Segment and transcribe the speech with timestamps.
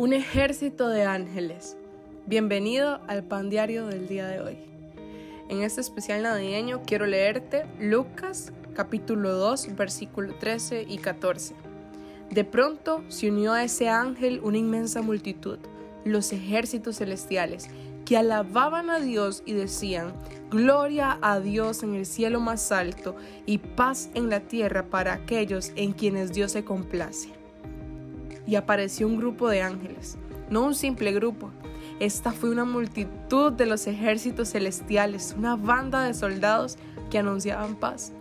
[0.00, 1.76] Un ejército de ángeles.
[2.24, 4.56] Bienvenido al pan diario del día de hoy.
[5.50, 11.54] En este especial navideño quiero leerte Lucas capítulo 2 versículo 13 y 14.
[12.30, 15.58] De pronto se unió a ese ángel una inmensa multitud,
[16.06, 17.68] los ejércitos celestiales,
[18.06, 20.14] que alababan a Dios y decían,
[20.50, 25.72] Gloria a Dios en el cielo más alto y paz en la tierra para aquellos
[25.76, 27.39] en quienes Dios se complace
[28.46, 31.50] y apareció un grupo de ángeles, no un simple grupo.
[32.00, 36.78] Esta fue una multitud de los ejércitos celestiales, una banda de soldados
[37.10, 38.12] que anunciaban paz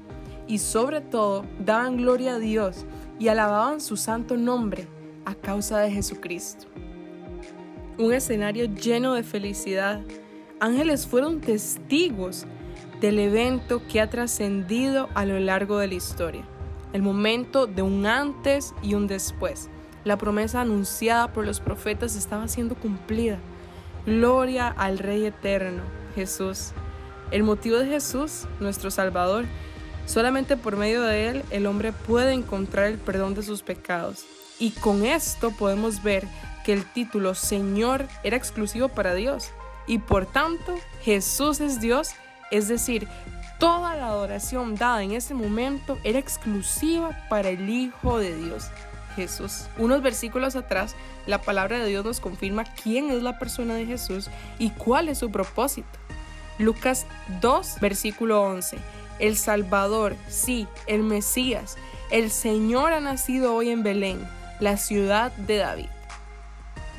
[0.47, 2.85] y sobre todo daban gloria a Dios
[3.19, 4.87] y alababan su santo nombre
[5.25, 6.65] a causa de Jesucristo.
[7.97, 10.01] Un escenario lleno de felicidad.
[10.59, 12.45] Ángeles fueron testigos
[12.99, 16.43] del evento que ha trascendido a lo largo de la historia,
[16.91, 19.69] el momento de un antes y un después
[20.03, 23.37] la promesa anunciada por los profetas estaba siendo cumplida.
[24.05, 25.83] Gloria al Rey eterno,
[26.15, 26.71] Jesús.
[27.31, 29.45] El motivo de Jesús, nuestro Salvador,
[30.05, 34.25] solamente por medio de Él el hombre puede encontrar el perdón de sus pecados.
[34.57, 36.27] Y con esto podemos ver
[36.65, 39.51] que el título Señor era exclusivo para Dios.
[39.87, 42.11] Y por tanto, Jesús es Dios,
[42.51, 43.07] es decir,
[43.59, 48.69] toda la adoración dada en ese momento era exclusiva para el Hijo de Dios.
[49.19, 49.65] Jesús.
[49.77, 54.29] Unos versículos atrás, la palabra de Dios nos confirma quién es la persona de Jesús
[54.57, 55.87] y cuál es su propósito.
[56.57, 57.05] Lucas
[57.41, 58.77] 2, versículo 11.
[59.19, 61.77] El Salvador, sí, el Mesías,
[62.11, 64.27] el Señor ha nacido hoy en Belén,
[64.59, 65.89] la ciudad de David.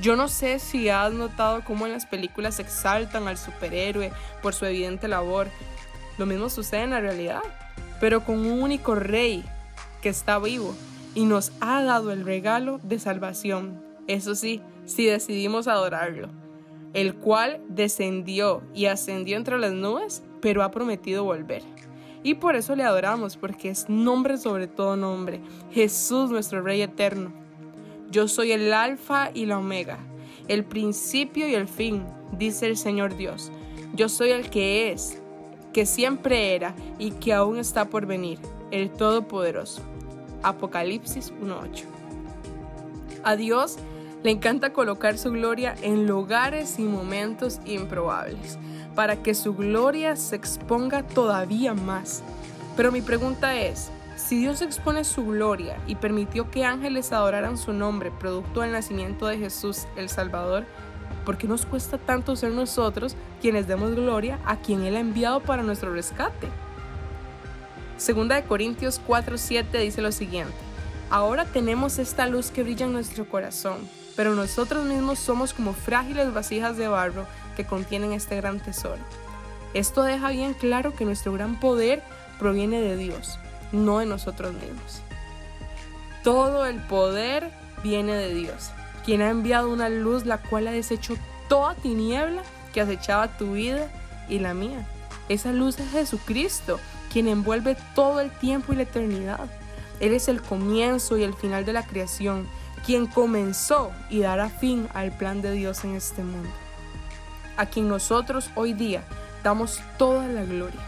[0.00, 4.64] Yo no sé si has notado cómo en las películas exaltan al superhéroe por su
[4.64, 5.48] evidente labor.
[6.16, 7.42] Lo mismo sucede en la realidad,
[8.00, 9.44] pero con un único rey
[10.00, 10.74] que está vivo,
[11.14, 13.82] y nos ha dado el regalo de salvación.
[14.06, 16.28] Eso sí, si decidimos adorarlo,
[16.94, 21.62] el cual descendió y ascendió entre las nubes, pero ha prometido volver.
[22.22, 25.40] Y por eso le adoramos, porque es nombre sobre todo nombre,
[25.70, 27.32] Jesús nuestro Rey eterno.
[28.10, 29.98] Yo soy el alfa y la omega,
[30.48, 32.04] el principio y el fin,
[32.36, 33.50] dice el Señor Dios.
[33.94, 35.22] Yo soy el que es,
[35.72, 38.38] que siempre era y que aún está por venir,
[38.70, 39.82] el Todopoderoso.
[40.42, 41.84] Apocalipsis 1.8.
[43.22, 43.78] A Dios
[44.22, 48.58] le encanta colocar su gloria en lugares y momentos improbables,
[48.94, 52.22] para que su gloria se exponga todavía más.
[52.76, 57.72] Pero mi pregunta es, si Dios expone su gloria y permitió que ángeles adoraran su
[57.72, 60.66] nombre, producto del nacimiento de Jesús el Salvador,
[61.24, 65.40] ¿por qué nos cuesta tanto ser nosotros quienes demos gloria a quien Él ha enviado
[65.40, 66.48] para nuestro rescate?
[68.00, 70.54] Segunda de Corintios 4:7 dice lo siguiente:
[71.10, 76.32] Ahora tenemos esta luz que brilla en nuestro corazón, pero nosotros mismos somos como frágiles
[76.32, 79.02] vasijas de barro que contienen este gran tesoro.
[79.74, 82.02] Esto deja bien claro que nuestro gran poder
[82.38, 83.38] proviene de Dios,
[83.70, 85.02] no de nosotros mismos.
[86.24, 87.50] Todo el poder
[87.82, 88.70] viene de Dios,
[89.04, 91.16] quien ha enviado una luz la cual ha deshecho
[91.50, 93.90] toda tiniebla que acechaba tu vida
[94.26, 94.88] y la mía.
[95.28, 96.80] Esa luz es Jesucristo,
[97.12, 99.50] quien envuelve todo el tiempo y la eternidad.
[100.00, 102.48] Él es el comienzo y el final de la creación,
[102.86, 106.48] quien comenzó y dará fin al plan de Dios en este mundo,
[107.56, 109.04] a quien nosotros hoy día
[109.42, 110.80] damos toda la gloria.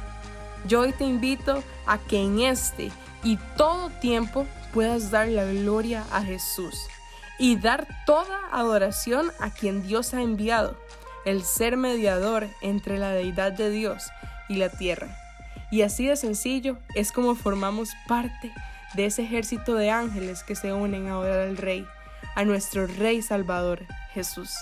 [0.67, 2.91] Yo hoy te invito a que en este
[3.25, 6.75] y todo tiempo puedas dar la gloria a Jesús
[7.39, 10.77] y dar toda adoración a quien Dios ha enviado,
[11.25, 14.05] el ser mediador entre la deidad de Dios
[14.49, 15.17] y la tierra.
[15.73, 18.53] Y así de sencillo es como formamos parte
[18.93, 21.87] de ese ejército de ángeles que se unen a orar al Rey,
[22.35, 24.55] a nuestro Rey Salvador, Jesús.